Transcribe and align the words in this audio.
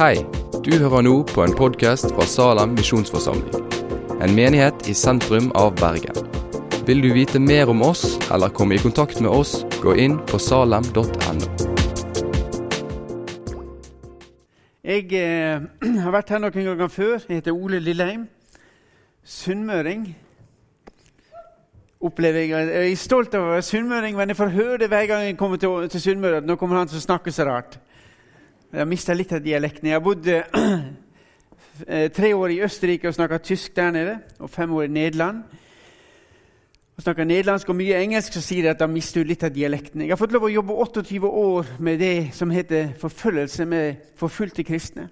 Hei, 0.00 0.14
du 0.64 0.70
hører 0.80 1.02
nå 1.04 1.10
på 1.28 1.42
en 1.44 1.52
podkast 1.52 2.06
fra 2.14 2.24
Salem 2.24 2.70
misjonsforsamling. 2.72 3.66
En 4.24 4.32
menighet 4.32 4.86
i 4.88 4.94
sentrum 4.96 5.50
av 5.60 5.74
Bergen. 5.76 6.16
Vil 6.88 7.02
du 7.04 7.10
vite 7.12 7.36
mer 7.36 7.68
om 7.68 7.82
oss 7.84 8.14
eller 8.32 8.48
komme 8.48 8.78
i 8.78 8.80
kontakt 8.80 9.20
med 9.20 9.28
oss, 9.28 9.58
gå 9.82 9.92
inn 10.00 10.14
på 10.30 10.40
salem.no. 10.40 11.50
Jeg 14.88 15.04
eh, 15.20 15.68
har 16.06 16.16
vært 16.16 16.32
her 16.32 16.40
noen 16.46 16.70
ganger 16.70 16.88
før. 16.88 17.18
Jeg 17.28 17.42
heter 17.42 17.52
Ole 17.52 17.82
Lilleheim. 17.84 18.24
Sunnmøring. 19.20 20.08
Opplever 22.00 22.46
jeg, 22.46 22.72
jeg 22.72 22.96
er 22.96 23.04
stolt 23.04 23.36
av 23.36 23.50
å 23.50 23.52
være 23.58 23.68
sunnmøring, 23.68 24.16
men 24.16 24.32
jeg 24.32 24.40
får 24.40 24.56
høre 24.56 24.80
det 24.80 24.88
hver 24.96 25.12
gang 25.12 25.28
jeg 25.28 25.38
kommer 25.44 25.60
til, 25.60 25.84
til 25.92 26.06
Sunnmøre. 26.08 26.40
Nå 26.40 26.56
kommer 26.56 26.80
han 26.80 26.88
til 26.88 27.02
å 27.02 27.04
snakke 27.04 27.36
så 27.36 27.50
rart. 27.52 27.82
Jeg 28.70 28.78
har 28.78 28.86
mista 28.86 29.14
litt 29.16 29.32
av 29.34 29.40
dialekten. 29.42 29.88
Jeg 29.88 29.96
har 29.96 30.02
bodd 30.04 30.28
eh, 30.30 32.04
tre 32.18 32.28
år 32.38 32.52
i 32.54 32.60
Østerrike 32.62 33.10
og 33.10 33.16
snakka 33.16 33.40
tysk 33.42 33.74
der 33.74 33.90
nede, 33.90 34.12
og 34.38 34.50
fem 34.50 34.70
år 34.72 34.84
i 34.86 34.92
Nederland. 34.94 35.40
Og 36.94 37.02
snakker 37.02 37.24
nederlandsk 37.26 37.68
og 37.72 37.76
mye 37.80 37.98
engelsk, 37.98 38.36
så 38.36 38.42
sier 38.44 38.62
de 38.62 38.70
at 38.70 38.78
da 38.78 38.86
mister 38.86 39.24
du 39.24 39.30
litt 39.32 39.42
av 39.42 39.50
dialekten. 39.50 40.04
Jeg 40.04 40.12
har 40.12 40.20
fått 40.20 40.36
lov 40.36 40.46
å 40.46 40.52
jobbe 40.52 40.76
28 40.84 41.18
år 41.26 41.72
med 41.82 41.98
det 41.98 42.28
som 42.36 42.52
heter 42.54 42.92
forfølgelse 43.00 43.66
med 43.66 44.04
forfulgte 44.20 44.62
kristne. 44.68 45.08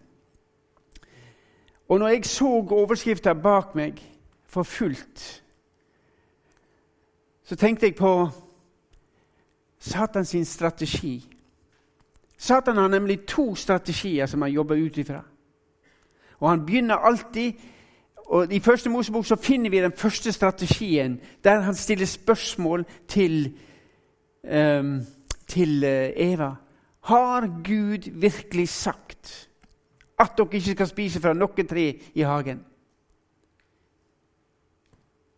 Og 1.89 1.99
når 1.99 2.13
jeg 2.13 2.29
så 2.31 2.53
overskrifta 2.63 3.33
bak 3.35 3.75
meg, 3.75 3.99
'forfulgt', 4.47 5.43
så 7.43 7.57
tenkte 7.57 7.87
jeg 7.87 7.97
på 7.97 8.31
Satans 9.79 10.37
strategi. 10.49 11.38
Satan 12.39 12.77
har 12.77 12.89
nemlig 12.89 13.21
to 13.27 13.55
strategier 13.55 14.27
som 14.27 14.43
han 14.43 14.53
jobber 14.53 14.77
ut 14.77 14.99
ifra. 14.99 15.25
Og 16.39 16.51
han 16.51 16.67
begynner 16.67 16.95
alltid 16.95 17.53
og 18.29 18.53
I 18.53 18.61
første 18.61 18.91
Mosebok 18.91 19.27
så 19.27 19.37
finner 19.37 19.71
vi 19.71 19.81
den 19.81 19.93
første 19.97 20.33
strategien, 20.33 21.21
der 21.45 21.61
han 21.61 21.75
stiller 21.75 22.07
spørsmål 22.07 22.85
til, 23.09 23.59
um, 24.45 25.01
til 25.47 25.85
uh, 25.85 26.11
Eva. 26.17 26.51
Har 27.01 27.63
Gud 27.65 28.11
virkelig 28.21 28.69
sagt 28.69 29.49
at 30.19 30.33
dere 30.37 30.49
ikke 30.53 30.71
skal 30.71 30.87
spise 30.87 31.21
fra 31.21 31.33
noe 31.33 31.65
tre 31.65 31.87
i 32.15 32.21
hagen? 32.21 32.61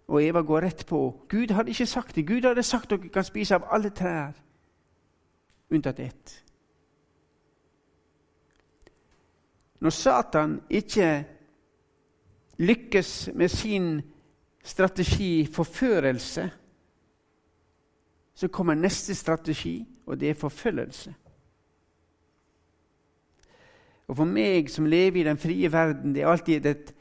Og 0.08 0.24
Eva 0.24 0.42
går 0.42 0.60
rett 0.60 0.86
på. 0.86 1.26
Gud 1.28 1.54
hadde 1.54 1.70
ikke 1.70 1.86
sagt 1.86 2.16
det. 2.16 2.26
Gud 2.26 2.42
hadde 2.42 2.62
sagt 2.62 2.90
dere 2.90 3.08
kan 3.08 3.24
spise 3.24 3.54
av 3.54 3.70
alle 3.70 3.90
trær 3.94 4.32
unntatt 5.70 6.00
ett. 6.00 6.49
Når 9.80 9.90
Satan 9.90 10.60
ikke 10.70 11.24
lykkes 12.58 13.30
med 13.34 13.48
sin 13.48 14.00
strategi 14.64 15.46
forførelse, 15.52 16.50
så 18.34 18.48
kommer 18.48 18.74
neste 18.74 19.14
strategi, 19.14 19.88
og 20.06 20.20
det 20.20 20.30
er 20.30 20.34
forfølgelse. 20.34 21.14
Og 24.08 24.16
For 24.16 24.24
meg 24.24 24.70
som 24.70 24.86
lever 24.86 25.20
i 25.20 25.28
den 25.28 25.38
frie 25.38 25.72
verden, 25.72 26.14
det 26.14 26.22
er 26.22 26.28
alltid 26.28 26.66
et 26.66 26.94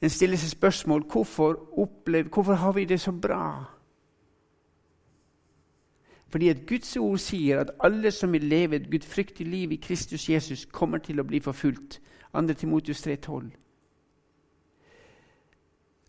en 0.00 0.10
stiller 0.10 0.36
spørsmål 0.36 1.02
hvorfor, 1.12 1.78
opplever, 1.78 2.28
hvorfor 2.28 2.54
har 2.54 2.72
vi 2.72 2.84
det 2.84 3.00
så 3.00 3.12
bra. 3.12 3.64
Fordi 6.30 6.48
at 6.48 6.66
Guds 6.66 6.96
ord 6.96 7.18
sier 7.18 7.60
at 7.60 7.70
alle 7.80 8.10
som 8.10 8.32
vil 8.32 8.44
leve 8.44 8.76
et 8.76 8.90
gudfryktig 8.90 9.46
liv 9.46 9.72
i 9.72 9.80
Kristus 9.82 10.28
Jesus, 10.30 10.64
kommer 10.64 10.98
til 10.98 11.20
å 11.20 11.26
bli 11.26 11.40
forfulgt. 11.40 12.00
2. 12.32 12.54
Timotius 12.54 13.06
3,12. 13.06 13.50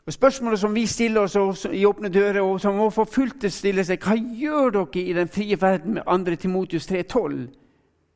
Og 0.05 0.13
Spørsmålet 0.13 0.59
som 0.59 0.75
vi 0.75 0.85
stiller 0.85 1.21
oss 1.21 1.65
i 1.73 1.85
Åpne 1.85 2.09
dører, 2.09 2.41
og 2.41 2.61
som 2.61 2.75
må 2.75 2.89
forfulgte 2.89 3.49
stiller 3.49 3.83
seg, 3.83 4.01
hva 4.01 4.15
gjør 4.17 4.69
dere 4.69 5.01
i 5.01 5.13
den 5.13 5.29
frie 5.29 5.57
verden 5.61 5.93
med 5.97 6.05
2. 6.05 6.35
Timotius 6.35 6.87
3,12? 6.91 7.47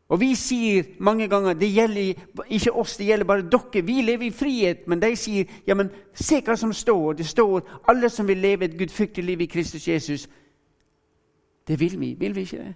Og 0.10 0.20
Vi 0.20 0.36
sier 0.36 0.84
mange 1.00 1.28
ganger 1.28 1.54
det 1.54 1.72
gjelder 1.74 2.14
ikke 2.48 2.72
oss, 2.72 2.98
det 2.98 3.06
gjelder 3.06 3.26
bare 3.26 3.50
dere. 3.50 3.86
Vi 3.86 4.02
lever 4.02 4.26
i 4.26 4.32
frihet, 4.32 4.88
men 4.88 5.02
de 5.02 5.16
sier 5.16 5.46
ja, 5.68 5.74
men 5.74 5.90
se 6.14 6.42
hva 6.46 6.56
som 6.56 6.74
står. 6.74 7.14
Det 7.14 7.26
står 7.26 7.82
alle 7.90 8.10
som 8.10 8.28
vil 8.28 8.38
leve 8.38 8.66
et 8.66 8.78
gudfryktig 8.78 9.24
liv 9.24 9.42
i 9.42 9.50
Kristus 9.50 9.88
Jesus. 9.88 10.28
Det 11.68 11.80
vil 11.80 12.00
vi. 12.00 12.14
Vil 12.20 12.36
vi 12.36 12.42
ikke 12.42 12.58
det? 12.58 12.74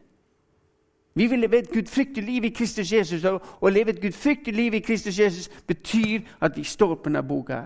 Vi 1.14 1.28
vil 1.28 1.40
leve 1.40 1.58
et 1.58 1.72
gudfryktig 1.72 2.24
liv 2.24 2.44
i 2.44 2.50
Kristus 2.50 2.94
Jesus. 2.94 3.24
Og 3.26 3.42
å 3.62 3.70
leve 3.70 3.90
et 3.90 4.02
gudfryktig 4.02 4.54
liv 4.54 4.74
i 4.74 4.80
Kristus 4.80 5.20
Jesus 5.20 5.50
betyr 5.68 6.22
at 6.42 6.58
vi 6.58 6.64
står 6.64 6.96
på 6.96 7.10
denne 7.10 7.24
boka. 7.24 7.62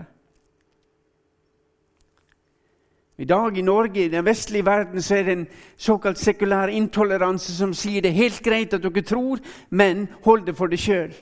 I 3.18 3.24
dag 3.24 3.58
i 3.58 3.62
Norge, 3.62 4.04
i 4.04 4.08
den 4.08 4.24
vestlige 4.24 4.66
verden, 4.66 5.02
så 5.02 5.14
er 5.14 5.22
det 5.22 5.32
en 5.32 5.46
såkalt 5.76 6.18
sekulær 6.18 6.66
intoleranse 6.66 7.54
som 7.54 7.74
sier 7.74 8.02
det 8.02 8.10
er 8.10 8.24
helt 8.24 8.42
greit 8.42 8.74
at 8.74 8.82
dere 8.82 9.02
tror, 9.06 9.38
men 9.70 10.08
hold 10.24 10.46
det 10.46 10.56
for 10.58 10.66
deg 10.66 10.82
sjøl. 10.82 11.14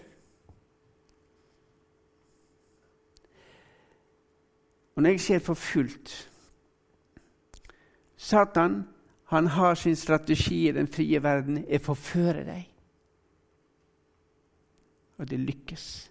Og 4.97 5.03
når 5.03 5.11
jeg 5.11 5.21
ser 5.21 5.39
forfulgt 5.39 6.29
Satan 8.17 8.85
han 9.33 9.47
har 9.47 9.75
sin 9.75 9.97
strategi 9.97 10.69
i 10.69 10.73
den 10.73 10.89
frie 10.89 11.23
verden 11.23 11.65
er 11.69 11.81
forføre 11.81 12.45
deg. 12.45 12.69
Og 15.19 15.31
det 15.31 15.39
lykkes. 15.41 16.11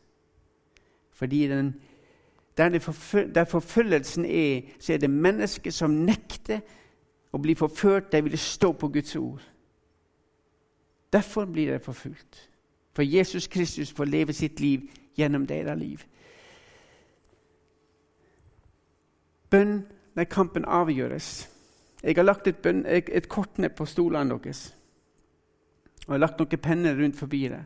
Fordi 1.11 1.47
den 1.47 1.73
der, 2.57 2.69
der 3.35 3.43
forfølgelsen 3.43 4.25
er, 4.25 4.61
så 4.79 4.93
er 4.93 4.97
det 4.97 5.09
mennesker 5.09 5.71
som 5.71 5.91
nekter 5.91 6.59
å 7.31 7.39
bli 7.39 7.55
forført. 7.55 8.11
De 8.11 8.23
vil 8.23 8.37
stå 8.37 8.71
på 8.73 8.87
Guds 8.87 9.15
ord. 9.15 9.41
Derfor 11.13 11.45
blir 11.45 11.71
de 11.71 11.79
forfulgt. 11.79 12.49
For 12.93 13.03
Jesus 13.03 13.47
Kristus 13.47 13.91
får 13.91 14.05
leve 14.05 14.33
sitt 14.33 14.59
liv 14.59 14.89
gjennom 15.17 15.47
deres 15.47 15.79
liv. 15.79 16.03
Bønn 19.49 19.83
når 20.15 20.23
kampen 20.23 20.65
avgjøres. 20.65 21.50
Jeg 22.03 22.15
har 22.15 22.23
lagt 22.23 22.47
et, 22.47 22.57
bønn, 22.57 22.85
et 22.85 23.29
kort 23.29 23.57
ned 23.57 23.69
på 23.77 23.85
stolene 23.85 24.39
deres. 24.41 24.75
Og 26.07 26.13
jeg 26.13 26.17
har 26.17 26.23
lagt 26.25 26.39
noen 26.41 26.61
penner 26.61 26.97
rundt 26.97 27.19
forbi 27.19 27.43
det. 27.51 27.61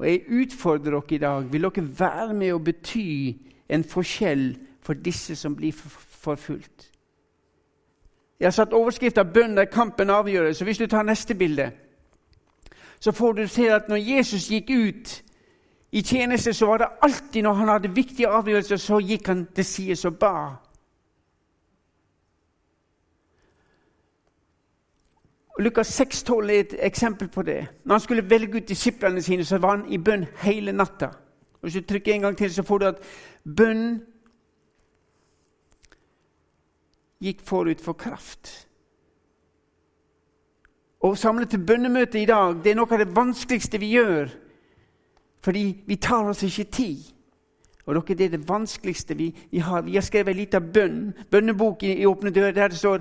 Og 0.00 0.06
jeg 0.08 0.24
utfordrer 0.42 0.96
dere 0.96 1.14
i 1.14 1.18
dag. 1.18 1.52
Vil 1.52 1.68
dere 1.68 1.88
være 1.98 2.34
med 2.34 2.52
og 2.52 2.64
bety 2.64 3.32
en 3.68 3.84
forskjell 3.84 4.46
for 4.80 4.96
disse 4.96 5.36
som 5.36 5.56
blir 5.56 5.76
forfulgt. 5.76 6.88
Jeg 8.40 8.46
har 8.46 8.56
satt 8.56 8.72
overskriften 8.72 9.26
'Bønn 9.26 9.56
der 9.56 9.64
kampen 9.64 10.10
avgjøres'. 10.10 10.52
Så 10.52 10.64
hvis 10.64 10.78
du 10.78 10.86
tar 10.86 11.02
neste 11.02 11.34
bilde, 11.34 11.72
så 13.00 13.12
får 13.12 13.32
du 13.32 13.46
se 13.46 13.68
at 13.68 13.88
når 13.88 13.96
Jesus 13.96 14.48
gikk 14.48 14.70
ut 14.70 15.22
i 15.92 16.02
tjeneste, 16.02 16.52
så 16.52 16.66
var 16.66 16.78
det 16.78 16.88
alltid 17.02 17.42
når 17.42 17.52
han 17.52 17.68
hadde 17.68 17.94
viktige 17.94 18.28
avgjørelser, 18.28 18.76
så 18.76 18.98
gikk 18.98 19.26
han 19.26 19.46
til 19.54 19.64
side 19.64 20.08
og 20.08 20.18
ba. 20.18 20.34
Lukas 25.60 26.00
6,12 26.00 26.50
er 26.50 26.60
et 26.60 26.76
eksempel 26.86 27.28
på 27.28 27.42
det. 27.42 27.66
Når 27.84 27.94
han 27.94 28.00
skulle 28.00 28.30
velge 28.30 28.56
ut 28.56 28.68
disiplene 28.68 29.22
sine, 29.22 29.44
så 29.44 29.58
var 29.58 29.76
han 29.76 29.92
i 29.92 29.98
bønn 29.98 30.26
hele 30.42 30.72
natta. 30.72 31.06
Og 31.06 31.60
Hvis 31.60 31.74
du 31.74 31.80
trykker 31.80 32.14
en 32.14 32.20
gang 32.20 32.36
til, 32.36 32.54
så 32.54 32.62
får 32.62 32.78
du 32.78 32.86
at 32.86 33.02
bønn 33.56 34.00
gikk 37.20 37.42
forut 37.44 37.80
for 37.80 37.92
kraft. 37.92 38.68
Å 41.00 41.14
samle 41.14 41.44
til 41.48 41.64
bønnemøte 41.64 42.20
i 42.20 42.28
dag 42.28 42.58
det 42.64 42.72
er 42.72 42.76
noe 42.76 42.92
av 42.92 43.00
det 43.00 43.16
vanskeligste 43.16 43.80
vi 43.80 43.94
gjør. 43.96 44.32
Fordi 45.44 45.64
vi 45.86 45.96
tar 45.96 46.28
oss 46.28 46.42
ikke 46.44 46.70
tid. 46.70 47.04
Og 47.86 47.94
dere, 47.94 48.16
Det 48.16 48.24
er 48.24 48.36
det 48.36 48.48
vanskeligste 48.48 49.16
vi, 49.16 49.34
vi 49.50 49.58
har. 49.58 49.82
Vi 49.82 49.94
har 49.94 50.02
skrevet 50.02 50.30
en 50.30 50.36
liten 50.36 50.72
bønn, 50.72 51.14
bønnebok 51.30 51.82
i, 51.82 52.00
i 52.00 52.06
Åpne 52.06 52.30
dører 52.30 52.52
der 52.52 52.68
det 52.68 52.78
står 52.78 53.00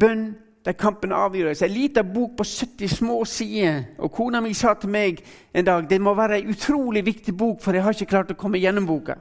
bønn 0.00 0.34
der 0.68 0.76
kampen 0.76 1.12
avgjøres. 1.12 1.62
En 1.62 1.70
liten 1.70 2.14
bok 2.14 2.36
på 2.36 2.44
70 2.44 2.88
små 2.88 3.24
sider. 3.24 3.82
Og 3.98 4.12
Kona 4.12 4.40
mi 4.44 4.52
sa 4.52 4.74
til 4.76 4.90
meg 4.92 5.22
en 5.54 5.64
dag 5.64 5.86
det 5.88 6.00
må 6.00 6.12
være 6.14 6.42
en 6.42 6.50
utrolig 6.52 7.06
viktig 7.06 7.36
bok, 7.36 7.62
for 7.62 7.72
jeg 7.72 7.82
har 7.82 7.96
ikke 7.96 8.10
klart 8.10 8.32
å 8.34 8.36
komme 8.36 8.60
gjennom 8.60 8.86
boka. 8.86 9.14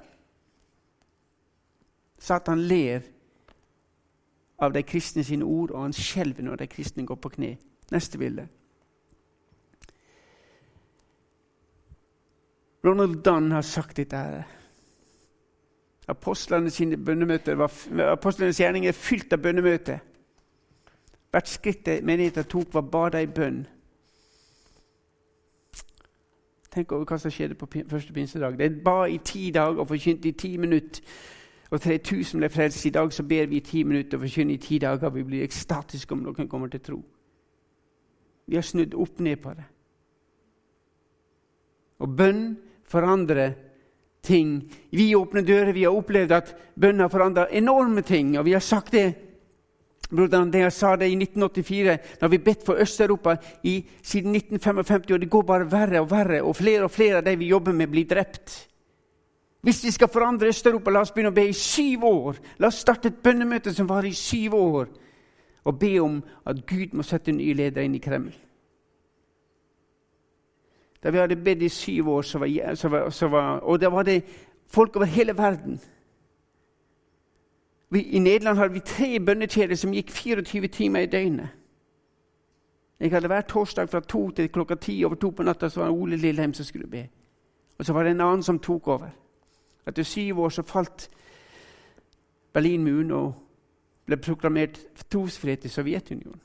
Satan 2.19 2.67
ler 2.67 2.99
av 4.59 4.73
de 4.75 4.83
kristne 4.83 5.23
sine 5.23 5.45
ord, 5.45 5.71
og 5.71 5.81
han 5.85 5.93
skjelver 5.95 6.43
når 6.43 6.55
de 6.59 6.67
kristne 6.67 7.05
går 7.07 7.15
på 7.15 7.29
kne. 7.37 7.57
Neste 7.95 8.17
bilde. 8.19 8.47
Ronald 12.83 13.23
Dunn 13.23 13.51
har 13.51 13.61
sagt 13.61 13.97
dette. 13.97 14.43
apostlenes 16.07 16.79
gjerning 18.59 18.85
er 18.85 18.91
fylt 18.91 19.33
av 19.33 19.39
bønnemøter. 19.39 19.99
Hvert 21.37 21.49
skritt 21.49 21.87
menigheten 22.03 22.43
tok, 22.49 22.73
var 22.73 22.81
bada 22.81 23.19
i 23.21 23.27
bønn. 23.29 23.59
Tenk 26.73 26.91
over 26.91 27.05
hva 27.05 27.19
som 27.21 27.29
skjedde 27.29 27.53
på 27.59 27.67
første 27.85 28.13
pinsedag. 28.13 28.57
Det 28.57 28.71
ba 28.81 29.03
i 29.05 29.19
ti 29.21 29.51
dager 29.53 29.83
og 29.83 29.85
forkynte 29.91 30.31
i 30.31 30.33
ti 30.33 30.55
minutter. 30.57 31.03
Og 31.69 31.81
3000 31.81 32.41
ble 32.41 32.49
frelst. 32.49 32.87
I 32.89 32.89
dag 32.95 33.13
så 33.13 33.23
ber 33.23 33.45
vi 33.51 33.59
i 33.61 33.65
ti 33.65 33.83
minutter 33.83 34.17
og 34.17 34.23
forkynner 34.23 34.55
i 34.55 34.63
ti 34.65 34.79
dager. 34.81 35.13
Vi 35.13 35.23
blir 35.27 35.43
ekstatiske 35.45 36.17
om 36.17 36.25
noen 36.25 36.49
kommer 36.49 36.73
til 36.73 36.81
tro. 36.81 36.97
Vi 38.47 38.57
har 38.57 38.65
snudd 38.65 38.97
opp 38.97 39.19
ned 39.19 39.37
på 39.37 39.53
det. 39.53 39.67
Og 41.99 42.17
bønn 42.17 42.43
forandrer 42.89 43.53
ting. 44.25 44.71
Vi 44.89 45.13
åpner 45.15 45.45
dører. 45.45 45.71
Vi 45.71 45.85
har 45.85 45.93
opplevd 45.93 46.31
at 46.31 46.55
bønn 46.73 47.05
har 47.05 47.13
forandra 47.13 47.45
enorme 47.51 48.01
ting. 48.01 48.39
Og 48.39 48.45
vi 48.49 48.57
har 48.57 48.65
sagt 48.65 48.91
det 48.97 49.26
Broderen, 50.09 50.53
jeg 50.53 50.71
sa 50.71 50.93
det 50.95 51.09
i 51.11 51.17
1984, 51.19 51.97
da 52.21 52.27
vi 52.31 52.39
bedt 52.39 52.63
for 52.65 52.79
Øst-Europa 52.79 53.35
siden 54.01 54.35
1955, 54.35 55.11
og 55.11 55.19
det 55.19 55.29
går 55.29 55.41
bare 55.41 55.71
verre 55.71 56.01
og 56.01 56.11
verre, 56.11 56.41
og 56.43 56.55
flere 56.55 56.83
og 56.83 56.91
flere 56.91 57.17
av 57.19 57.25
de 57.25 57.35
vi 57.35 57.49
jobber 57.51 57.75
med, 57.75 57.87
blir 57.91 58.07
drept. 58.07 58.69
Hvis 59.61 59.83
vi 59.83 59.91
skal 59.91 60.07
forandre 60.07 60.47
Øst-Europa, 60.47 60.91
la 60.91 61.01
oss 61.03 61.11
begynne 61.11 61.33
å 61.33 61.35
be 61.35 61.49
i 61.49 61.53
syv 61.53 62.05
år. 62.07 62.39
La 62.59 62.69
oss 62.71 62.79
starte 62.79 63.11
et 63.11 63.19
bønnemøte 63.23 63.73
som 63.75 63.89
varer 63.89 64.07
i 64.07 64.15
syv 64.15 64.55
år, 64.55 64.87
og 65.67 65.79
be 65.79 65.97
om 65.99 66.21
at 66.47 66.63
Gud 66.67 66.95
må 66.95 67.03
sette 67.03 67.35
nye 67.35 67.57
ledere 67.57 67.83
inn 67.83 67.97
i 67.97 68.03
Kreml. 68.03 68.31
Da 71.03 71.11
vi 71.11 71.19
hadde 71.19 71.35
bedt 71.35 71.67
i 71.67 71.69
syv 71.69 72.13
år, 72.15 72.23
så 72.23 72.39
var, 72.39 72.75
så 72.75 72.89
var, 72.89 73.09
så 73.09 73.27
var, 73.27 73.59
og 73.59 73.81
da 73.81 73.91
var 73.91 74.07
det 74.07 74.21
folk 74.71 74.95
over 74.95 75.05
hele 75.05 75.35
verden 75.37 75.81
vi, 77.89 78.01
I 78.01 78.19
Nederland 78.19 78.57
hadde 78.57 78.73
vi 78.73 78.79
tre 78.79 79.19
bønnekjeder 79.19 79.75
som 79.75 79.93
gikk 79.93 80.11
24 80.11 80.67
timer 80.67 80.99
i 80.99 81.05
døgnet. 81.05 81.49
Jeg 82.99 83.11
hadde 83.11 83.27
Hver 83.27 83.41
torsdag 83.41 83.89
fra 83.89 83.99
to 83.99 84.29
til 84.31 84.49
klokka 84.49 84.75
ti 84.75 85.03
over 85.05 85.15
to 85.15 85.29
på 85.31 85.43
natta 85.43 85.69
så 85.69 85.79
var 85.79 85.87
det 85.87 85.97
Ole 86.01 86.17
Lilleheim 86.17 86.53
som 86.53 86.65
skulle 86.65 86.87
be. 86.87 87.07
Og 87.77 87.85
så 87.85 87.93
var 87.93 88.03
det 88.03 88.11
en 88.11 88.21
annen 88.21 88.43
som 88.43 88.59
tok 88.59 88.87
over. 88.87 89.09
Etter 89.87 90.03
syv 90.03 90.39
år 90.39 90.49
så 90.49 90.63
falt 90.63 91.09
Berlinmuren 92.53 93.11
og 93.11 93.33
ble 94.05 94.17
proklamert 94.17 94.79
trosfrihet 95.11 95.65
i 95.65 95.69
Sovjetunionen. 95.69 96.41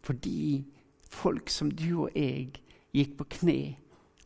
Fordi 0.00 0.64
folk 1.10 1.50
som 1.50 1.70
du 1.70 2.04
og 2.04 2.10
jeg 2.14 2.52
gikk 2.94 3.16
på 3.18 3.24
kne 3.24 3.76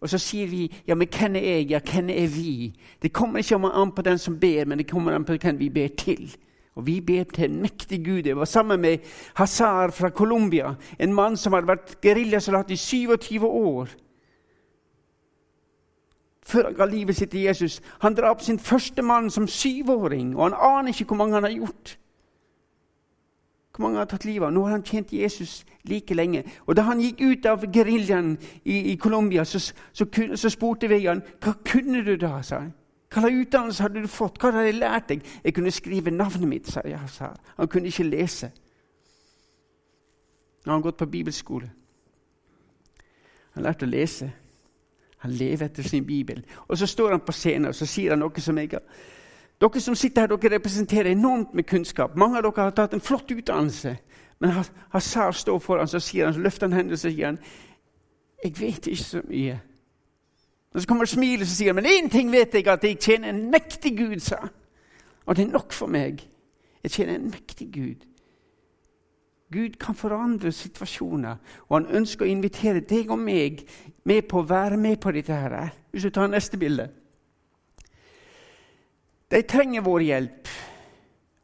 og 0.03 0.11
så 0.11 0.19
sier 0.19 0.49
vi 0.51 0.67
ja, 0.87 0.97
men 0.99 1.09
hvem 1.09 1.37
er 1.39 1.45
jeg, 1.47 1.67
ja, 1.71 1.81
hvem 1.93 2.09
er 2.11 2.27
vi? 2.27 2.73
Det 3.03 3.13
kommer 3.15 3.39
ikke 3.39 3.61
an 3.71 3.93
på 3.95 4.03
den 4.03 4.19
som 4.19 4.39
ber, 4.41 4.65
men 4.67 4.79
det 4.79 4.91
kommer 4.91 5.15
an 5.15 5.25
på 5.25 5.37
hvem 5.39 5.59
vi 5.61 5.69
ber 5.71 5.95
til. 5.99 6.27
Og 6.75 6.87
vi 6.87 7.01
ber 7.01 7.25
til 7.25 7.45
en 7.45 7.61
mektig 7.63 8.01
Gud. 8.05 8.27
Jeg 8.27 8.37
var 8.37 8.45
sammen 8.45 8.81
med 8.81 8.99
Hazar 9.35 9.91
fra 9.91 10.11
Colombia, 10.11 10.75
en 10.99 11.15
mann 11.15 11.37
som 11.37 11.53
hadde 11.53 11.69
vært 11.69 12.01
geriljasoldat 12.03 12.71
i 12.71 12.77
27 12.77 13.47
år. 13.47 13.89
Før 16.43 16.65
han 16.65 16.75
ga 16.75 16.87
livet 16.91 17.17
sitt 17.17 17.31
til 17.31 17.47
Jesus. 17.47 17.81
Han 18.03 18.17
drap 18.19 18.43
sin 18.43 18.59
første 18.59 19.03
mann 19.03 19.31
som 19.31 19.47
syvåring, 19.47 20.35
og 20.37 20.51
han 20.51 20.59
aner 20.59 20.91
ikke 20.91 21.13
hvor 21.13 21.17
mange 21.17 21.35
han 21.35 21.47
har 21.47 21.55
gjort. 21.55 21.99
Hvor 23.73 23.87
mange 23.87 23.99
har 23.99 24.05
tatt 24.05 24.25
livet 24.29 24.47
av? 24.47 24.53
Nå 24.53 24.67
har 24.67 24.75
han 24.77 24.85
tjent 24.85 25.13
Jesus 25.13 25.63
like 25.89 26.15
lenge. 26.15 26.45
Og 26.67 26.77
Da 26.77 26.83
han 26.83 27.01
gikk 27.01 27.21
ut 27.21 27.47
av 27.47 27.65
geriljaen 27.73 28.35
i, 28.65 28.93
i 28.93 28.97
Colombia, 28.97 29.45
så, 29.45 29.59
så, 29.93 30.07
så, 30.35 30.51
spurte 30.53 30.89
vi 30.89 31.07
han 31.07 31.23
hva 31.41 31.55
kunne 31.65 32.05
du 32.05 32.17
da. 32.17 32.43
sa 32.43 32.59
han. 32.61 32.75
Hva 33.13 33.23
slags 33.23 33.41
utdannelse 33.47 33.83
hadde 33.83 34.03
du 34.03 34.09
fått? 34.09 34.39
Hva 34.41 34.51
hadde 34.53 34.67
jeg 34.67 34.79
lært 34.79 35.09
deg? 35.09 35.25
Jeg 35.45 35.55
kunne 35.55 35.71
skrive 35.73 36.11
navnet 36.11 36.49
mitt, 36.49 36.69
sa 36.69 36.85
jeg. 36.85 37.01
Sa. 37.09 37.33
Han 37.57 37.69
kunne 37.69 37.89
ikke 37.89 38.09
lese. 38.09 38.53
Nå 40.65 40.71
har 40.71 40.77
han 40.77 40.85
gått 40.85 41.01
på 41.01 41.07
bibelskole. 41.07 41.71
Han 43.55 43.65
lærte 43.65 43.89
å 43.89 43.91
lese. 43.91 44.31
Han 45.25 45.33
lever 45.33 45.67
etter 45.67 45.83
sin 45.87 46.05
bibel. 46.07 46.45
Og 46.69 46.79
så 46.79 46.87
står 46.87 47.17
han 47.17 47.25
på 47.25 47.33
scenen 47.33 47.71
og 47.71 47.75
så 47.75 47.87
sier 47.87 48.15
han 48.15 48.23
noe 48.25 48.41
som 48.41 48.59
jeg 48.59 48.73
har 48.73 48.85
dere 49.63 49.81
som 49.81 49.95
sitter 49.95 50.27
her, 50.27 50.37
dere 50.37 50.57
representerer 50.57 51.13
enormt 51.13 51.55
med 51.55 51.67
kunnskap. 51.71 52.17
Mange 52.17 52.39
av 52.39 52.47
dere 52.47 52.65
har 52.67 52.75
tatt 52.77 52.95
en 52.97 53.05
flott 53.05 53.31
utdannelse. 53.31 53.97
Men 54.43 54.65
Hazar 54.91 55.33
står 55.33 55.59
foran, 55.63 55.89
så 55.89 56.01
sier 56.03 56.27
han, 56.27 56.35
så 56.35 56.43
løfter 56.43 56.67
han 56.67 56.77
hendene 56.77 56.99
og 56.99 56.99
sier 56.99 57.27
han, 57.27 57.39
'Jeg 58.43 58.61
vet 58.61 58.87
ikke 58.87 59.03
så 59.03 59.23
mye.' 59.29 59.61
Og 60.75 60.81
Så 60.81 60.89
kommer 60.89 61.05
smilet 61.05 61.41
og 61.41 61.47
sier 61.47 61.73
han, 61.73 61.75
'Men 61.77 61.87
én 61.87 62.11
ting 62.11 62.33
vet 62.33 62.55
jeg, 62.55 62.67
at 62.69 62.85
jeg 62.85 62.99
tjener 62.99 63.29
en 63.29 63.51
mektig 63.51 63.99
Gud', 63.99 64.21
sa 64.21 64.49
Og 65.27 65.37
det 65.37 65.47
er 65.47 65.53
nok 65.53 65.73
for 65.73 65.87
meg. 65.87 66.29
Jeg 66.83 66.91
tjener 66.91 67.15
en 67.15 67.31
mektig 67.31 67.73
Gud. 67.73 68.07
Gud 69.53 69.71
kan 69.79 69.95
forandre 69.95 70.53
situasjoner, 70.53 71.37
og 71.69 71.81
han 71.81 71.97
ønsker 71.97 72.25
å 72.25 72.29
invitere 72.29 72.81
deg 72.81 73.11
og 73.11 73.19
meg 73.19 73.63
med 74.05 74.23
på 74.23 74.41
å 74.41 74.49
være 74.49 74.77
med 74.77 74.97
på 75.01 75.13
dette. 75.13 75.33
her. 75.33 75.69
Hvis 75.91 76.03
du 76.03 76.11
tar 76.11 76.27
neste 76.27 76.59
bilde. 76.59 76.89
De 79.33 79.43
trenger 79.43 79.81
vår 79.81 80.01
hjelp. 80.01 80.49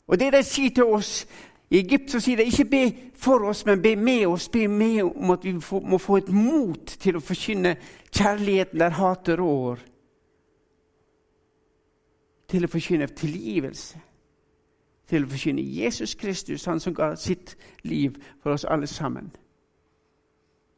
Og 0.08 0.20
det 0.20 0.32
de 0.32 0.42
sier 0.44 0.72
til 0.74 0.84
oss 0.84 1.26
i 1.70 1.78
Egypt, 1.80 2.10
så 2.10 2.20
sier 2.20 2.36
de 2.36 2.48
ikke 2.48 2.64
be 2.64 2.82
for 3.16 3.44
oss, 3.48 3.64
men 3.66 3.82
be 3.82 3.94
med 3.96 4.26
oss. 4.26 4.48
Be 4.48 4.68
med 4.68 5.02
om 5.02 5.30
at 5.30 5.44
vi 5.44 5.52
må 5.82 5.98
få 5.98 6.16
et 6.16 6.28
mot 6.32 6.96
til 7.00 7.16
å 7.16 7.24
forkynne 7.24 7.76
kjærligheten 8.12 8.80
der 8.80 8.96
hatet 8.96 9.40
rår. 9.40 9.80
Til 12.48 12.64
å 12.64 12.72
forkynne 12.72 13.08
tilgivelse. 13.12 14.00
Til 15.08 15.24
å 15.24 15.28
forkynne 15.28 15.64
Jesus 15.64 16.14
Kristus, 16.14 16.64
han 16.68 16.80
som 16.80 16.96
ga 16.96 17.14
sitt 17.16 17.56
liv 17.84 18.16
for 18.42 18.56
oss 18.56 18.64
alle 18.64 18.86
sammen. 18.86 19.30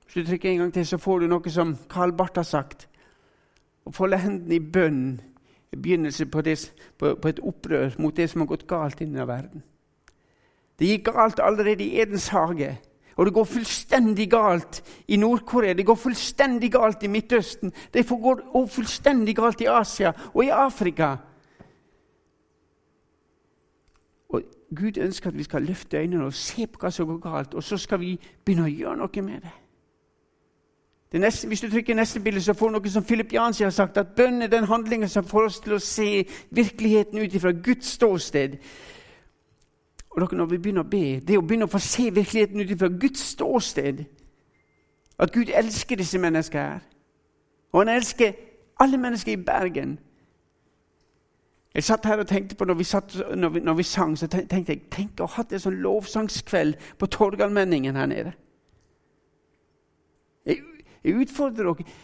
Hvis 0.05 0.15
du 0.15 0.27
trykker 0.27 0.51
en 0.51 0.59
gang 0.65 0.73
til, 0.75 0.87
så 0.87 0.99
får 0.99 1.19
du 1.19 1.27
noe 1.31 1.51
som 1.51 1.77
Karl 1.91 2.13
Barth 2.19 2.39
har 2.39 2.47
sagt. 2.47 2.89
Å 3.87 3.95
folde 3.95 4.19
hendene 4.19 4.59
i 4.59 4.63
bønn 4.63 5.21
begynnelse 5.77 6.27
på, 6.27 6.41
det, 6.41 6.73
på, 6.99 7.15
på, 7.15 7.29
et 7.29 7.41
opprør 7.43 7.95
mot 7.99 8.17
det 8.17 8.31
som 8.31 8.43
har 8.43 8.51
gått 8.51 8.67
galt 8.67 9.01
innen 9.01 9.29
verden. 9.29 9.63
Det 10.79 10.89
gikk 10.89 11.11
galt 11.13 11.41
allerede 11.41 11.85
i 11.85 12.01
Edens 12.01 12.29
hage. 12.29 12.79
Og 13.17 13.27
det 13.27 13.35
går 13.35 13.45
fullstendig 13.45 14.31
galt 14.31 14.81
i 15.09 15.17
Nord-Korea, 15.17 15.75
det 15.77 15.85
går 15.87 15.95
fullstendig 15.95 16.71
galt 16.73 17.03
i 17.05 17.11
Midtøsten. 17.13 17.73
Det 17.93 18.07
går 18.09 18.67
fullstendig 18.67 19.37
galt 19.37 19.61
i 19.61 19.69
Asia 19.69 20.13
og 20.35 20.45
i 20.45 20.49
Afrika. 20.49 21.17
Og 24.29 24.43
Gud 24.77 24.99
ønsker 24.99 25.31
at 25.31 25.39
vi 25.39 25.43
skal 25.43 25.63
løfte 25.63 25.99
øynene 25.99 26.25
og 26.25 26.35
se 26.35 26.67
på 26.67 26.81
hva 26.81 26.91
som 26.91 27.07
går 27.07 27.19
galt, 27.19 27.55
og 27.55 27.63
så 27.63 27.77
skal 27.77 28.01
vi 28.01 28.15
begynne 28.45 28.71
å 28.71 28.73
gjøre 28.73 28.97
noe 29.03 29.23
med 29.27 29.43
det. 29.45 29.53
Neste, 31.19 31.49
hvis 31.49 31.61
du 31.61 31.71
trykker 31.71 31.95
neste 31.95 32.21
bilde, 32.21 32.43
så 32.43 32.55
får 32.55 32.69
du 32.69 32.73
noe 32.77 32.91
som 32.91 33.05
Philip 33.05 33.33
Jansi 33.33 33.65
har 33.65 33.71
sagt, 33.75 33.97
at 33.99 34.13
bønn 34.17 34.43
er 34.43 34.47
den 34.47 34.65
handlingen 34.65 35.09
som 35.09 35.27
får 35.27 35.45
oss 35.45 35.59
til 35.61 35.75
å 35.75 35.83
se 35.83 36.25
virkeligheten 36.51 37.19
ut 37.19 37.35
fra 37.43 37.51
Guds 37.51 37.97
ståsted. 37.97 38.55
Og 40.11 40.21
dere, 40.21 40.37
når 40.39 40.47
vi 40.47 40.59
begynner 40.59 40.87
å 40.87 40.91
be, 40.91 41.21
Det 41.21 41.39
å 41.39 41.43
begynne 41.43 41.67
å 41.67 41.71
få 41.71 41.79
se 41.79 42.11
virkeligheten 42.11 42.61
ut 42.61 42.79
fra 42.79 42.89
Guds 42.89 43.21
ståsted 43.21 44.05
At 45.19 45.33
Gud 45.33 45.51
elsker 45.55 45.97
disse 45.97 46.19
menneskene 46.19 46.63
her. 46.63 46.81
Og 47.73 47.81
han 47.81 47.89
elsker 47.89 48.33
alle 48.81 48.99
mennesker 48.99 49.33
i 49.33 49.37
Bergen. 49.37 49.99
Jeg 51.75 51.85
satt 51.85 52.07
her 52.07 52.19
og 52.19 52.27
tenkte 52.27 52.57
på 52.57 52.65
Når 52.65 52.75
vi, 52.75 52.85
satt, 52.85 53.17
når 53.37 53.49
vi, 53.49 53.61
når 53.61 53.75
vi 53.75 53.83
sang, 53.83 54.19
så 54.19 54.27
tenkte 54.27 54.73
jeg 54.73 54.83
tenk 54.91 55.21
å 55.21 55.27
ha 55.27 55.43
hatt 55.43 55.53
en 55.53 55.63
sånn 55.63 55.83
lovsangskveld 55.83 56.75
på 56.99 57.07
Torgallmenningen 57.07 57.97
her 57.97 58.07
nede. 58.07 58.33
Jeg 61.05 61.17
utfordrer 61.25 61.71
dere. 61.71 61.99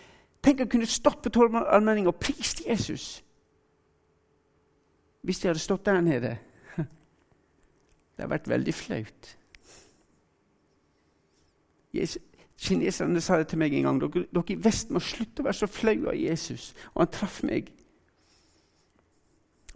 Tenk 0.44 0.62
å 0.62 0.68
kunne 0.70 0.88
stått 0.88 1.24
på 1.24 1.32
Torvallmenningen 1.34 2.12
og 2.12 2.20
prist 2.22 2.62
Jesus. 2.66 3.06
Hvis 5.26 5.40
de 5.42 5.50
hadde 5.50 5.62
stått 5.62 5.86
der 5.88 6.00
nede. 6.00 6.36
Det 6.76 8.22
hadde 8.22 8.30
vært 8.30 8.48
veldig 8.48 8.74
flaut. 8.74 9.32
Kineserne 12.56 13.20
sa 13.20 13.40
det 13.40 13.50
til 13.50 13.60
meg 13.60 13.74
en 13.74 13.88
gang. 13.88 13.98
Dere, 14.00 14.44
i 14.48 14.60
Vest 14.64 14.92
må 14.94 15.02
slutte 15.04 15.42
å 15.42 15.48
være 15.48 15.58
så 15.58 15.68
flaue 15.68 16.12
av 16.12 16.16
Jesus. 16.16 16.70
Og 16.94 17.02
han 17.02 17.12
traff 17.12 17.42
meg. 17.44 17.72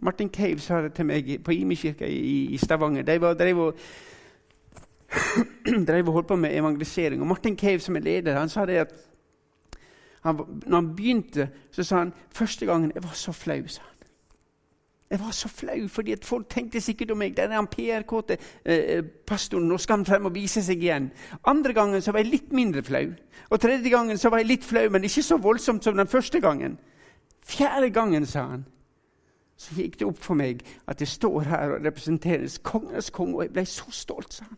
Martin 0.01 0.31
Cave 0.33 0.59
sa 0.59 0.79
det 0.81 0.95
til 0.97 1.05
meg 1.05 1.29
på 1.45 1.53
Imi-kirka 1.53 2.07
i, 2.09 2.55
i, 2.55 2.57
Stavanger. 2.57 3.05
De 3.05 3.19
var, 3.21 3.35
drev, 3.37 3.59
og, 3.67 3.83
drev 5.89 6.07
og 6.07 6.15
holdt 6.15 6.31
på 6.31 6.39
med 6.41 6.57
evangelisering. 6.57 7.21
Og 7.21 7.29
Martin 7.29 7.57
Cave, 7.57 7.79
som 7.79 7.99
er 7.99 8.07
leder, 8.07 8.39
han 8.39 8.49
sa 8.49 8.65
det 8.65 8.81
at 8.87 8.95
han, 10.23 10.41
når 10.67 10.75
han 10.75 10.95
begynte, 10.95 11.49
så 11.71 11.83
sa 11.83 12.03
han 12.03 12.13
første 12.33 12.65
gangen 12.65 12.91
jeg 12.95 13.03
var 13.03 13.15
så 13.17 13.31
flau. 13.31 13.67
sa 13.67 13.81
han. 13.81 13.91
Jeg 15.11 15.19
var 15.19 15.31
så 15.31 15.47
flau, 15.47 15.87
fordi 15.87 16.11
at 16.11 16.25
folk 16.25 16.49
tenkte 16.49 16.81
sikkert 16.81 17.11
om 17.11 17.17
meg. 17.17 17.33
Den 17.37 17.51
er 17.51 17.65
PR-kåte 17.67 18.37
eh, 18.65 19.03
pastoren. 19.27 19.67
Nå 19.67 19.77
skal 19.77 19.97
han 19.97 20.05
frem 20.05 20.29
og 20.29 20.35
vise 20.35 20.63
seg 20.63 20.79
igjen. 20.79 21.09
Andre 21.43 21.73
gangen 21.73 22.01
så 22.01 22.13
var 22.15 22.23
jeg 22.23 22.31
litt 22.31 22.53
mindre 22.55 22.83
flau. 22.83 23.09
Og 23.49 23.59
tredje 23.59 23.89
gangen 23.91 24.17
så 24.17 24.29
var 24.31 24.39
jeg 24.39 24.47
litt 24.53 24.63
flau, 24.63 24.85
men 24.89 25.03
ikke 25.03 25.23
så 25.23 25.37
voldsomt 25.37 25.83
som 25.83 25.97
den 25.99 26.07
første 26.07 26.39
gangen. 26.39 26.77
Fjerde 27.43 27.89
gangen, 27.89 28.25
sa 28.25 28.45
han, 28.53 28.63
så 29.57 29.75
gikk 29.75 29.99
det 29.99 30.07
opp 30.07 30.21
for 30.23 30.37
meg 30.39 30.63
at 30.87 31.01
jeg 31.01 31.11
står 31.11 31.41
her 31.49 31.75
og 31.75 31.85
representeres 31.85 32.61
kongens 32.63 33.09
konge, 33.09 33.35
og 33.35 33.43
jeg 33.43 33.53
ble 33.57 33.65
så 33.67 33.91
stolt, 33.91 34.33
sa 34.33 34.47
han. 34.47 34.57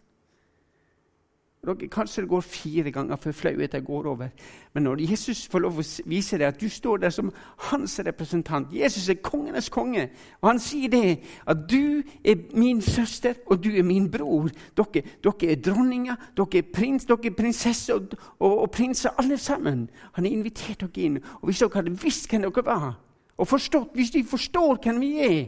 Kanskje 1.64 2.22
det 2.22 2.30
går 2.30 2.42
fire 2.42 2.92
ganger 2.92 3.16
før 3.16 3.32
flauheten 3.32 3.86
går 3.86 4.08
over. 4.08 4.28
Men 4.74 4.84
når 4.84 5.02
Jesus 5.10 5.48
får 5.48 5.60
lov 5.64 5.78
å 5.80 5.86
vise 6.06 6.36
deg 6.38 6.50
at 6.50 6.60
du 6.60 6.68
står 6.70 6.98
der 6.98 7.14
som 7.16 7.30
hans 7.70 8.00
representant 8.04 8.74
Jesus 8.76 9.08
er 9.10 9.22
kongenes 9.24 9.70
konge, 9.72 10.10
og 10.42 10.50
han 10.50 10.60
sier 10.60 10.92
det 10.92 11.22
at 11.48 11.64
du 11.72 12.04
er 12.24 12.44
min 12.54 12.82
søster, 12.82 13.40
og 13.48 13.64
du 13.64 13.70
er 13.72 13.88
min 13.88 14.12
bror. 14.12 14.52
Dere, 14.76 15.06
dere 15.24 15.52
er 15.54 15.64
dronninger, 15.64 16.28
dere 16.36 16.60
er 16.60 16.68
prins, 16.74 17.08
dere 17.08 17.32
er 17.32 17.38
prinsesser 17.40 17.96
og, 17.96 18.12
og, 18.40 18.58
og, 18.66 18.70
prinser, 18.72 19.16
alle 19.18 19.38
sammen. 19.38 19.88
Han 20.20 20.26
har 20.26 20.32
invitert 20.32 20.84
dere 20.84 21.08
inn. 21.08 21.18
Og 21.40 21.48
hvis 21.48 21.64
dere 21.64 21.80
hadde 21.80 21.96
visst 22.04 22.28
hvem 22.28 22.44
dere 22.44 22.68
var, 22.68 22.92
og 23.38 23.48
forstått, 23.48 23.96
hvis 23.96 24.12
de 24.12 24.28
forstår 24.28 24.84
hvem 24.84 25.00
vi 25.02 25.14
er 25.24 25.46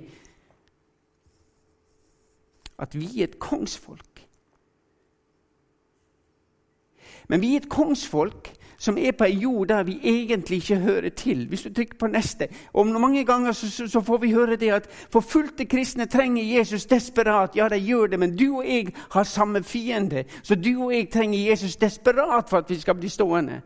At 2.79 2.95
vi 2.95 3.21
er 3.21 3.29
et 3.29 3.39
kongsfolk 3.39 4.14
Men 7.27 7.41
vi 7.41 7.53
er 7.53 7.63
et 7.63 7.69
kongsfolk 7.69 8.51
som 8.77 8.97
er 8.97 9.15
på 9.15 9.25
ei 9.25 9.37
jord 9.39 9.67
der 9.67 9.83
vi 9.83 9.99
egentlig 10.03 10.57
ikke 10.57 10.75
hører 10.75 11.09
til. 11.09 11.47
Hvis 11.47 11.61
du 11.61 11.73
trykker 11.73 11.97
på 11.99 12.07
neste. 12.07 12.47
Og 12.73 12.87
Mange 12.87 13.25
ganger 13.25 13.51
så, 13.51 13.87
så, 13.87 14.01
får 14.01 14.17
vi 14.17 14.31
høre 14.31 14.55
det 14.55 14.71
at 14.71 14.89
forfulgte 15.09 15.65
kristne 15.65 16.05
trenger 16.05 16.43
Jesus 16.57 16.85
desperat. 16.85 17.55
Ja, 17.55 17.69
de 17.69 17.79
gjør 17.79 18.07
det, 18.07 18.19
men 18.19 18.37
du 18.37 18.57
og 18.57 18.65
jeg 18.67 18.93
har 19.11 19.23
samme 19.23 19.63
fiende. 19.63 20.23
Så 20.43 20.55
du 20.55 20.83
og 20.83 20.93
jeg 20.93 21.09
trenger 21.09 21.49
Jesus 21.49 21.75
desperat 21.75 22.49
for 22.49 22.57
at 22.57 22.69
vi 22.69 22.79
skal 22.79 22.95
bli 22.95 23.09
stående. 23.09 23.61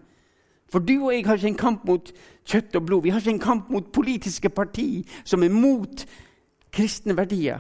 For 0.69 0.79
du 0.79 1.05
og 1.05 1.13
jeg 1.13 1.25
har 1.25 1.35
ikke 1.35 1.47
en 1.47 1.55
kamp 1.55 1.85
mot 1.85 2.11
kjøtt 2.45 2.75
og 2.75 2.85
blod. 2.85 3.03
Vi 3.03 3.09
har 3.09 3.19
ikke 3.19 3.29
en 3.29 3.39
kamp 3.39 3.69
mot 3.69 3.91
politiske 3.93 4.49
parti 4.49 5.07
som 5.23 5.43
er 5.43 5.49
mot 5.49 6.05
kristne 6.71 7.17
verdier. 7.17 7.59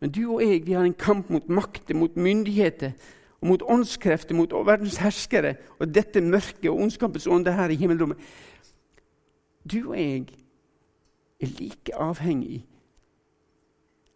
Men 0.00 0.10
du 0.10 0.34
og 0.34 0.42
jeg 0.42 0.66
vi 0.66 0.72
har 0.72 0.84
en 0.84 0.94
kamp 0.94 1.30
mot 1.30 1.48
makter, 1.48 1.94
mot 1.94 2.16
myndigheter, 2.16 2.90
mot 3.46 3.62
åndskrefter, 3.62 4.34
mot 4.34 4.52
verdens 4.66 4.98
herskere 5.02 5.54
og 5.78 5.88
dette 5.94 6.20
mørket 6.20 6.70
og 6.70 6.82
ondskapens 6.86 7.26
ånde 7.26 7.52
her 7.52 7.72
i 7.72 7.78
himmelrommet. 7.80 8.18
Du 9.66 9.90
og 9.90 9.98
jeg 9.98 10.26
er 11.40 11.52
like 11.58 11.94
avhengig 11.94 12.64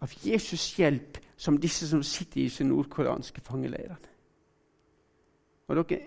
av 0.00 0.12
Jesus' 0.24 0.76
hjelp 0.78 1.18
som 1.36 1.58
disse 1.60 1.88
som 1.88 2.02
sitter 2.02 2.40
i 2.40 2.48
disse 2.48 2.64
nordkoreanske 2.64 3.40
fangeleirene. 3.44 4.10
Og 5.70 5.76
dere, 5.76 6.06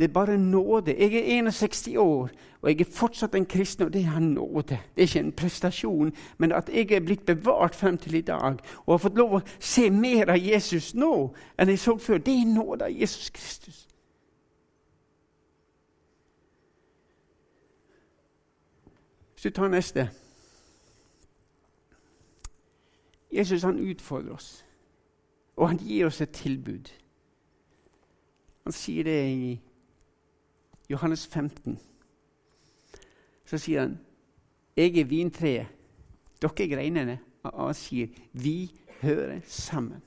det 0.00 0.08
er 0.08 0.12
bare 0.12 0.38
nåde. 0.38 0.96
Jeg 0.98 1.14
er 1.14 1.38
61 1.38 1.88
år, 1.96 2.30
og 2.62 2.70
jeg 2.70 2.80
er 2.80 2.92
fortsatt 2.92 3.34
en 3.34 3.46
kristen, 3.46 3.84
og 3.84 3.92
det 3.92 4.04
er 4.04 4.18
nåde. 4.18 4.62
Det 4.68 4.78
er 4.96 5.02
ikke 5.02 5.18
en 5.18 5.32
prestasjon, 5.32 6.12
men 6.38 6.52
at 6.52 6.70
jeg 6.72 6.92
er 6.92 7.00
blitt 7.00 7.26
bevart 7.26 7.74
frem 7.74 7.98
til 7.98 8.14
i 8.14 8.20
dag 8.20 8.56
og 8.86 8.92
har 8.92 8.96
fått 8.96 9.18
lov 9.18 9.34
å 9.34 9.42
se 9.58 9.90
mer 9.90 10.32
av 10.32 10.40
Jesus 10.40 10.94
nå 10.94 11.34
enn 11.58 11.68
jeg 11.68 11.78
så 11.78 11.98
før, 11.98 12.18
det 12.18 12.32
er 12.32 12.48
nåde 12.48 12.88
av 12.88 12.96
Jesus 12.96 13.28
Kristus. 13.30 13.84
Hvis 19.34 19.42
du 19.42 19.50
tar 19.50 19.68
neste 19.68 20.08
Jesus 23.32 23.62
han 23.62 23.78
utfordrer 23.78 24.32
oss, 24.32 24.64
og 25.56 25.68
han 25.68 25.78
gir 25.78 26.06
oss 26.06 26.20
et 26.20 26.32
tilbud. 26.32 26.88
Han 28.64 28.72
sier 28.72 29.04
det 29.04 29.24
i 29.28 29.58
Johannes 30.90 31.26
15, 31.26 31.78
så 33.46 33.58
sier 33.58 33.80
han, 33.80 33.98
'Jeg 34.76 34.98
er 34.98 35.04
vintreet, 35.04 35.66
dere 36.42 36.64
er 36.64 36.76
greinene.' 36.76 37.18
Og 37.42 37.66
han 37.66 37.74
sier, 37.74 38.06
'Vi 38.32 38.70
hører 39.02 39.40
sammen.' 39.46 40.02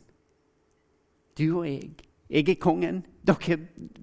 Du 1.38 1.60
og 1.60 1.68
jeg. 1.68 1.92
Jeg 2.30 2.50
er 2.50 2.56
kongen, 2.56 3.06
dere 3.28 3.54
er 3.54 3.58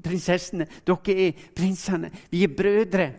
prinsessene, 0.04 0.66
dere 0.86 1.14
er 1.26 1.32
prinsene. 1.56 2.10
Vi 2.30 2.42
er 2.44 2.56
brødre. 2.56 3.12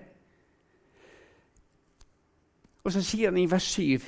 Og 2.83 2.91
så 2.91 3.01
sier 3.01 3.29
han 3.29 3.37
i 3.37 3.51
vers 3.51 3.63
7.: 3.63 4.01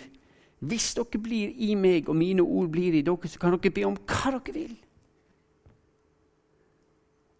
Hvis 0.59 0.93
dere 0.93 1.21
blir 1.23 1.51
i 1.55 1.75
meg, 1.75 2.09
og 2.09 2.15
mine 2.15 2.41
ord 2.41 2.69
blir 2.69 2.93
i 2.93 3.01
dere, 3.01 3.27
så 3.27 3.39
kan 3.39 3.51
dere 3.51 3.71
be 3.71 3.85
om 3.85 3.95
hva 3.95 4.31
dere 4.31 4.53
vil. 4.53 4.77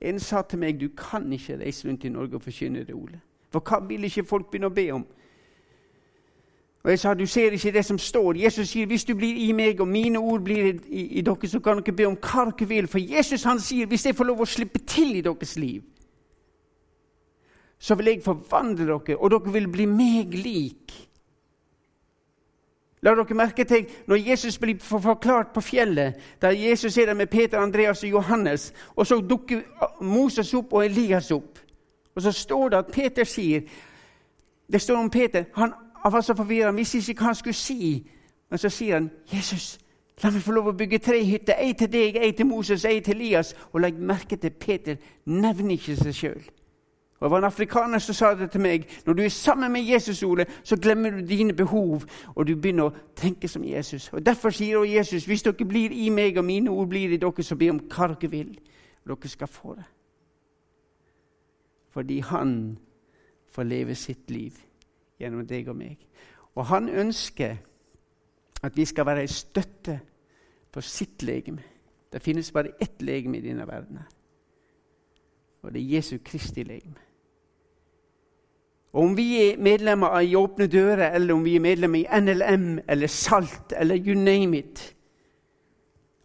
En 0.04 0.20
sa 0.20 0.42
til 0.42 0.60
meg 0.60 0.80
du 0.82 0.90
kan 0.98 1.26
ikke 1.34 1.60
reise 1.62 1.88
rundt 1.88 2.04
i 2.04 2.12
Norge 2.12 2.36
og 2.36 2.44
forkynne 2.44 2.84
det, 2.84 2.96
Ole. 2.96 3.22
For 3.54 3.64
hva 3.64 3.80
vil 3.88 4.04
ikke 4.04 4.26
folk 4.28 4.50
begynne 4.52 4.72
å 4.72 4.76
be 4.76 4.88
om? 4.92 5.06
Og 6.84 6.92
jeg 6.92 7.00
sa 7.00 7.14
du 7.16 7.24
ser 7.26 7.56
ikke 7.56 7.72
det 7.72 7.86
som 7.88 7.98
står. 7.98 8.42
Jesus 8.44 8.74
sier 8.74 8.88
hvis 8.88 9.06
du 9.08 9.14
blir 9.16 9.38
i 9.40 9.52
meg, 9.56 9.80
og 9.80 9.88
mine 9.88 10.20
ord 10.20 10.44
blir 10.44 10.74
i, 10.74 11.06
i, 11.20 11.22
dere, 11.24 11.48
så 11.48 11.62
kan 11.64 11.80
dere 11.80 11.96
be 11.96 12.08
om 12.10 12.18
hva 12.20 12.50
dere 12.50 12.68
vil. 12.68 12.90
For 12.92 13.00
Jesus 13.00 13.46
han 13.48 13.62
sier 13.64 13.88
hvis 13.88 14.06
jeg 14.10 14.18
får 14.18 14.28
lov 14.28 14.44
å 14.44 14.50
slippe 14.50 14.84
til 14.84 15.16
i 15.16 15.24
deres 15.24 15.56
liv, 15.56 15.82
så 17.80 17.96
vil 18.00 18.12
jeg 18.12 18.24
forvandle 18.24 18.90
dere, 18.90 19.16
og 19.16 19.32
dere 19.32 19.56
vil 19.56 19.70
bli 19.72 19.88
meg 19.88 20.36
lik. 20.36 20.98
La 23.04 23.12
dere 23.12 23.36
merke 23.36 23.66
til 23.68 23.90
når 24.08 24.22
Jesus 24.30 24.58
blir 24.58 24.80
forklart 24.80 25.52
på 25.54 25.62
fjellet, 25.62 26.16
der 26.42 26.56
Jesus 26.56 26.98
er 26.98 27.06
der 27.06 27.14
med 27.14 27.28
Peter, 27.28 27.60
Andreas 27.60 28.04
og 28.04 28.10
Johannes, 28.10 28.74
og 28.96 29.08
så 29.08 29.20
dukker 29.20 29.62
Moses 30.02 30.54
opp 30.54 30.74
og 30.74 30.86
Elias 30.86 31.32
opp. 31.32 31.60
Og 32.16 32.22
så 32.22 32.32
står 32.32 32.70
det 32.70 32.78
at 32.78 32.92
Peter 32.94 33.24
sier 33.24 33.62
Det 34.72 34.82
står 34.82 34.96
om 34.96 35.10
Peter. 35.10 35.44
Han, 35.54 35.74
han 36.04 36.12
var 36.12 36.22
så 36.22 36.34
forvirra, 36.36 36.66
han 36.66 36.78
visste 36.78 36.98
ikke 36.98 37.22
hva 37.22 37.34
han 37.34 37.36
skulle 37.36 37.54
si. 37.54 38.10
Men 38.50 38.58
så 38.58 38.70
sier 38.70 38.94
han, 38.94 39.12
'Jesus, 39.28 39.80
la 40.24 40.30
meg 40.32 40.42
få 40.42 40.52
lov 40.52 40.68
å 40.68 40.72
bygge 40.72 41.00
tre 41.00 41.24
hytter. 41.24 41.54
Ei 41.60 41.74
til 41.74 41.92
deg, 41.92 42.16
ei 42.16 42.32
til 42.32 42.46
Moses, 42.46 42.86
ei 42.86 43.00
til 43.00 43.16
Elias.' 43.16 43.56
Og 43.74 43.82
legg 43.82 44.00
merke 44.00 44.36
til 44.36 44.50
Peter 44.50 44.96
nevner 45.26 45.72
ikke 45.72 45.96
seg 45.96 46.16
sjøl. 46.16 46.44
Og 47.24 47.30
Det 47.30 47.32
var 47.32 47.38
en 47.38 47.44
afrikaner 47.44 48.00
som 48.00 48.16
sa 48.16 48.36
det 48.36 48.50
til 48.52 48.62
meg. 48.62 48.88
Når 49.06 49.14
du 49.14 49.22
er 49.24 49.30
sammen 49.30 49.72
med 49.72 49.82
Jesus, 49.82 50.24
Ole, 50.24 50.46
så 50.64 50.76
glemmer 50.76 51.10
du 51.10 51.28
dine 51.28 51.54
behov, 51.54 52.04
og 52.36 52.48
du 52.48 52.56
begynner 52.56 52.90
å 52.90 52.96
tenke 53.16 53.48
som 53.48 53.64
Jesus. 53.64 54.10
Og 54.14 54.26
Derfor 54.26 54.52
sier 54.52 54.84
Jesus 54.84 55.24
hvis 55.26 55.44
dere 55.44 55.66
blir 55.66 55.96
i 55.96 56.10
meg, 56.10 56.38
og 56.38 56.44
mine 56.46 56.70
ord 56.70 56.90
blir 56.92 57.14
i 57.14 57.18
dere, 57.18 57.44
så 57.44 57.56
be 57.56 57.70
om 57.72 57.80
hva 57.80 58.10
dere 58.12 58.30
vil. 58.32 58.50
Og 59.06 59.14
dere 59.14 59.32
skal 59.32 59.48
få 59.48 59.76
det. 59.78 59.86
Fordi 61.96 62.20
han 62.20 62.78
får 63.56 63.64
leve 63.64 63.96
sitt 63.96 64.32
liv 64.32 64.60
gjennom 65.20 65.48
deg 65.48 65.72
og 65.72 65.80
meg. 65.80 66.04
Og 66.56 66.66
han 66.66 66.90
ønsker 66.90 67.56
at 68.64 68.76
vi 68.78 68.86
skal 68.86 69.06
være 69.06 69.22
en 69.22 69.32
støtte 69.32 70.00
for 70.74 70.82
sitt 70.82 71.24
legeme. 71.24 71.64
Det 72.12 72.22
finnes 72.22 72.52
bare 72.52 72.76
ett 72.82 73.02
legeme 73.02 73.38
i 73.38 73.48
denne 73.48 73.68
verden. 73.68 74.04
Og 75.62 75.74
det 75.74 75.82
er 75.82 75.96
Jesu 75.96 76.18
Kristi 76.26 76.64
legeme. 76.64 77.13
Og 78.94 79.04
Om 79.04 79.18
vi 79.18 79.42
er 79.42 79.58
medlemmer 79.58 80.08
av 80.08 80.24
I 80.24 80.36
Åpne 80.36 80.68
dører, 80.68 81.12
eller 81.16 81.34
om 81.34 81.44
vi 81.44 81.56
er 81.56 81.60
medlemmer 81.60 82.00
i 82.00 82.20
NLM 82.22 82.80
eller 82.88 83.08
SALT 83.08 83.74
eller 83.78 83.98
you 83.98 84.14
name 84.14 84.58
it 84.58 84.96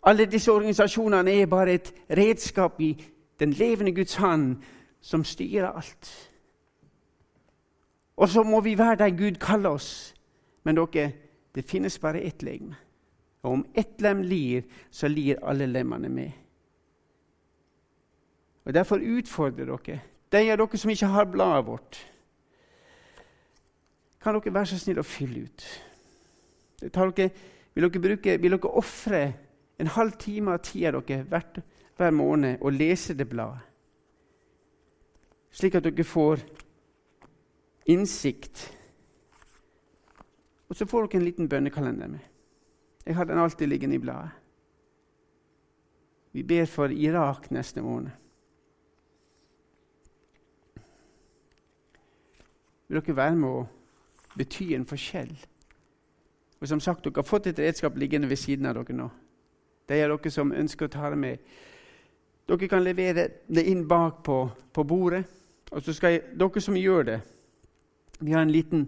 Alle 0.03 0.27
disse 0.27 0.53
organisasjonene 0.53 1.33
er 1.33 1.47
bare 1.47 1.73
et 1.73 1.95
redskap 2.11 2.81
i 2.81 2.93
den 3.41 3.51
levende 3.51 3.95
Guds 3.95 4.15
hånd 4.15 4.57
som 5.01 5.25
styrer 5.25 5.69
alt. 5.69 6.31
Og 8.17 8.29
så 8.29 8.43
må 8.43 8.61
vi 8.61 8.79
være 8.79 8.97
der 8.97 9.17
Gud 9.17 9.35
kaller 9.41 9.71
oss. 9.71 10.15
Men 10.65 10.77
dere, 10.77 11.13
det 11.55 11.65
finnes 11.65 11.99
bare 11.99 12.21
ett 12.21 12.43
legeme. 12.43 12.77
Og 13.43 13.53
om 13.53 13.67
ett 13.75 14.01
lem 14.01 14.23
lir, 14.23 14.63
så 14.91 15.09
lir 15.09 15.39
alle 15.43 15.67
lemmene 15.67 16.09
med. 16.09 16.31
Og 18.65 18.75
Derfor 18.75 18.97
utfordrer 18.97 19.65
dere 19.65 20.01
de 20.33 20.51
av 20.53 20.59
dere 20.59 20.79
som 20.79 20.91
ikke 20.91 21.07
har 21.07 21.25
bladet 21.25 21.67
vårt. 21.67 22.01
Kan 24.23 24.35
dere 24.35 24.55
være 24.55 24.73
så 24.73 24.79
snill 24.81 24.99
å 24.99 25.07
fylle 25.07 25.47
ut? 25.47 25.67
Dere, 26.83 27.29
vil 27.75 27.87
dere, 27.87 28.03
bruke, 28.03 28.39
dere 28.39 28.73
ofre 28.81 29.23
en 29.79 29.93
halv 29.95 30.19
time 30.19 30.55
av 30.55 30.63
tida 30.67 30.93
dere 30.99 31.27
hvert, 31.31 31.61
hver 31.99 32.15
måned 32.15 32.63
og 32.63 32.75
lese 32.75 33.15
det 33.19 33.29
bladet? 33.31 33.63
Slik 35.51 35.79
at 35.79 35.87
dere 35.87 36.05
får 36.07 36.43
innsikt. 37.89 38.67
Og 40.69 40.77
så 40.77 40.87
får 40.87 41.07
dere 41.07 41.23
en 41.23 41.27
liten 41.27 41.49
bønnekalender 41.49 42.11
med. 42.13 42.27
Jeg 43.07 43.17
har 43.17 43.25
den 43.25 43.39
alltid 43.41 43.71
liggende 43.71 43.97
i 43.97 44.03
bladet. 44.03 44.31
Vi 46.33 46.43
ber 46.43 46.67
for 46.69 46.93
Irak 46.93 47.51
neste 47.51 47.81
måned. 47.83 48.11
Vil 52.89 53.01
dere 53.01 53.17
være 53.17 53.37
med 53.37 53.49
å 53.49 53.67
bety 54.39 54.73
en 54.75 54.87
forskjell. 54.87 55.33
Og 56.61 56.69
som 56.69 56.81
sagt, 56.81 57.05
Dere 57.05 57.17
har 57.17 57.27
fått 57.27 57.47
et 57.47 57.59
redskap 57.59 57.97
liggende 57.97 58.29
ved 58.29 58.37
siden 58.37 58.67
av 58.67 58.75
dere 58.75 58.97
nå. 58.97 59.09
Det 59.89 59.97
er 60.01 60.11
dere 60.11 60.31
som 60.31 60.53
ønsker 60.53 60.89
å 60.89 60.93
ta 60.93 61.11
det 61.11 61.19
med. 61.19 61.39
Dere 62.49 62.69
kan 62.69 62.85
levere 62.85 63.29
det 63.47 63.65
inn 63.69 63.87
bak 63.89 64.23
på, 64.25 64.39
på 64.73 64.85
bordet. 64.85 65.25
Og 65.71 65.83
så 65.83 65.93
skal 65.93 66.17
jeg, 66.17 66.23
dere 66.41 66.61
som 66.65 66.77
gjør 66.77 67.03
det 67.05 67.19
Vi 68.21 68.33
har 68.33 68.43
en 68.43 68.51
liten 68.51 68.87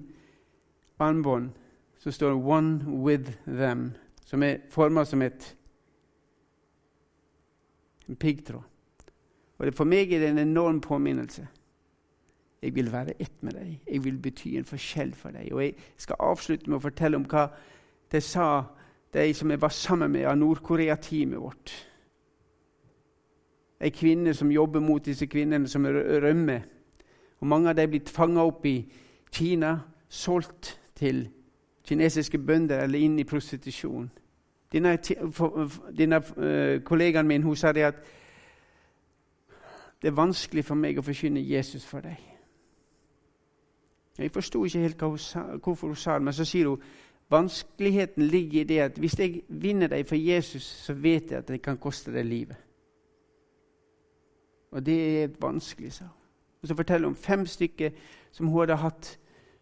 armbånd 0.98 1.50
som 2.00 2.12
står 2.12 2.32
'One 2.32 2.84
with 2.86 3.30
them', 3.46 3.92
som 4.24 4.42
er 4.42 4.56
forma 4.70 5.04
som 5.04 5.22
et, 5.22 5.56
en 8.08 8.16
piggtråd. 8.16 8.62
Og 9.58 9.74
For 9.74 9.84
meg 9.84 10.12
er 10.12 10.18
det 10.18 10.28
en 10.28 10.38
enorm 10.38 10.80
påminnelse. 10.80 11.46
Jeg 12.62 12.74
vil 12.74 12.92
være 12.92 13.14
ett 13.18 13.42
med 13.42 13.52
deg. 13.52 13.80
Jeg 13.86 14.04
vil 14.04 14.18
bety 14.18 14.48
en 14.48 14.64
forskjell 14.64 15.14
for 15.14 15.30
deg. 15.30 15.52
Og 15.52 15.64
Jeg 15.64 15.74
skal 15.96 16.16
avslutte 16.20 16.70
med 16.70 16.76
å 16.76 16.84
fortelle 16.84 17.16
om 17.16 17.24
hva 17.24 17.46
de 18.12 18.20
sa, 18.20 18.64
de 19.14 19.34
som 19.34 19.50
jeg 19.50 19.62
var 19.62 19.72
sammen 19.72 20.12
med 20.12 20.26
av 20.28 20.36
Nord-Korea-teamet 20.38 21.40
vårt. 21.40 21.72
Ei 23.80 23.90
kvinne 23.90 24.34
som 24.34 24.52
jobber 24.52 24.80
mot 24.80 25.04
disse 25.04 25.26
kvinnene 25.26 25.68
som 25.68 25.86
rømmer. 25.86 26.60
Og 27.40 27.46
Mange 27.46 27.70
av 27.70 27.76
dem 27.76 27.90
blir 27.90 28.12
fanga 28.12 28.44
opp 28.44 28.66
i 28.66 28.92
Kina, 29.32 29.78
solgt 30.08 30.80
til 30.94 31.28
kinesiske 31.84 32.38
bønder 32.38 32.82
eller 32.84 32.98
inn 32.98 33.18
i 33.18 33.24
prostitusjon. 33.24 34.10
Denne, 34.72 34.98
denne 35.98 36.20
uh, 36.36 36.82
kollegaen 36.84 37.26
min 37.26 37.42
hun 37.42 37.56
sa 37.56 37.72
det 37.72 37.88
at 37.88 37.94
det 40.02 40.08
er 40.08 40.16
vanskelig 40.16 40.64
for 40.64 40.74
meg 40.74 40.98
å 40.98 41.04
forkynne 41.04 41.40
Jesus 41.40 41.84
for 41.84 42.04
deg. 42.04 42.20
Jeg 44.18 44.32
forsto 44.32 44.64
ikke 44.64 44.78
helt 44.78 45.02
hun 45.02 45.18
sa, 45.18 45.42
hvorfor 45.56 45.86
hun 45.86 45.96
sa 45.96 46.14
det, 46.14 46.22
men 46.22 46.32
så 46.32 46.44
sier 46.44 46.68
hun 46.68 46.82
vanskeligheten 47.30 48.22
ligger 48.22 48.60
i 48.60 48.64
det 48.64 48.78
at 48.78 48.98
hvis 48.98 49.18
jeg 49.18 49.42
vinner 49.48 49.88
deg 49.88 50.06
for 50.06 50.16
Jesus, 50.16 50.62
så 50.62 50.92
vet 50.92 51.30
jeg 51.30 51.38
at 51.38 51.48
det 51.48 51.62
kan 51.62 51.78
koste 51.78 52.12
deg 52.12 52.26
livet. 52.26 52.56
Og 54.70 54.86
det 54.86 55.22
er 55.22 55.36
vanskelig, 55.40 55.92
sa 55.92 56.04
hun. 56.04 56.16
Og 56.62 56.68
Så 56.68 56.76
forteller 56.76 57.08
hun 57.08 57.14
om 57.14 57.22
fem 57.22 57.46
stykker 57.46 57.90
som 58.30 58.46
hun 58.46 58.60
hadde 58.60 58.76
hatt 58.76 59.18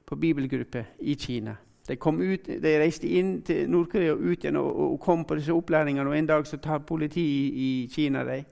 på 0.07 0.17
bibelgruppe 0.17 0.87
i 0.99 1.14
Kina. 1.14 1.57
De, 1.88 1.97
ut, 1.97 2.47
de 2.47 2.73
reiste 2.81 3.09
inn 3.09 3.43
til 3.43 3.71
Nord-Korea 3.71 4.12
og 4.12 4.21
ut 4.21 4.45
igjen 4.45 4.57
og, 4.57 4.76
og, 4.76 5.00
kom 5.00 5.25
på 5.25 5.38
disse 5.38 5.52
opplæringene. 5.52 6.11
Og 6.11 6.19
En 6.19 6.26
dag 6.26 6.47
så 6.47 6.57
tar 6.57 6.78
politiet 6.78 7.55
i 7.55 7.88
Kina 7.93 8.25
dem. 8.25 8.45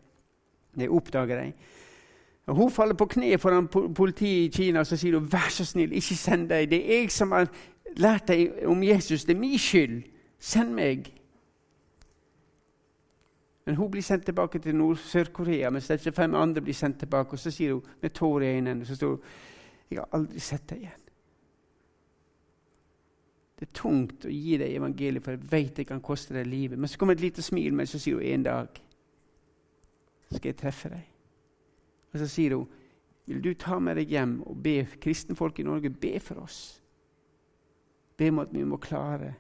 De 0.79 0.89
oppdager 0.89 1.43
dem. 1.43 1.53
Hun 2.47 2.71
faller 2.71 2.95
på 2.95 3.07
kne 3.07 3.39
foran 3.39 3.69
politiet 3.69 4.55
i 4.55 4.57
Kina 4.57 4.81
og 4.81 4.87
sier 4.87 5.19
hun, 5.19 5.33
'Vær 5.33 5.51
så 5.51 5.65
snill, 5.65 5.93
ikke 5.93 6.15
send 6.15 6.49
deg. 6.49 6.71
Det 6.71 6.79
er 6.79 7.01
jeg 7.01 7.11
som 7.11 7.33
har 7.33 7.49
lært 7.97 8.29
deg 8.29 8.67
om 8.67 8.83
Jesus. 8.83 9.25
Det 9.25 9.37
er 9.37 9.41
min 9.41 9.59
skyld. 9.59 10.03
Send 10.39 10.75
meg.' 10.75 11.13
Men 13.67 13.75
hun 13.75 13.91
blir 13.91 14.03
sendt 14.03 14.25
tilbake 14.25 14.59
til 14.59 14.75
Nord-Sør-Korea, 14.75 15.71
mens 15.71 15.89
disse 15.89 16.13
fem 16.13 16.35
andre 16.35 16.63
blir 16.63 16.75
sendt 16.75 16.99
tilbake. 16.99 17.33
Og 17.33 17.39
så 17.39 17.51
sier 17.51 17.73
hun 17.73 17.83
med 18.03 18.11
tårer 18.11 18.47
i 18.47 18.57
øynene 18.57 18.87
så 18.87 18.97
står 18.97 19.09
hun, 19.09 19.21
'Jeg 19.91 19.99
har 19.99 20.09
aldri 20.13 20.39
sett 20.39 20.71
deg 20.71 20.79
igjen.' 20.79 21.07
Det 23.61 23.69
er 23.69 23.73
tungt 23.73 24.25
å 24.25 24.29
gi 24.29 24.57
deg 24.57 24.77
evangeliet, 24.77 25.23
for 25.25 25.31
jeg 25.31 25.53
vet 25.53 25.77
det 25.77 25.87
kan 25.87 26.01
koste 26.01 26.35
deg 26.35 26.47
livet. 26.47 26.79
Men 26.79 26.89
så 26.89 26.99
kommer 26.99 27.15
et 27.15 27.21
lite 27.21 27.43
smil, 27.43 27.75
men 27.75 27.87
så 27.87 27.99
sier 27.99 28.15
hun 28.15 28.25
en 28.25 28.43
dag 28.43 28.67
skal 30.31 30.49
jeg 30.49 30.57
treffe 30.57 30.89
deg. 30.89 31.16
Og 32.17 32.21
så 32.21 32.27
sier 32.27 32.55
hun, 32.57 32.69
'Vil 33.27 33.45
du 33.45 33.55
ta 33.55 33.79
med 33.79 33.97
deg 33.97 34.09
hjem 34.09 34.43
og 34.43 34.63
be 34.63 34.87
kristenfolk 35.01 35.59
i 35.59 35.63
Norge 35.63 35.91
be 35.91 36.21
for 36.21 36.35
oss?' 36.35 36.83
Be 38.17 38.29
om 38.29 38.39
at 38.39 38.49
vi 38.53 38.65
må 38.65 38.77
klare 38.77 39.35